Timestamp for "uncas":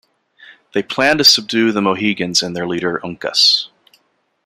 3.05-3.69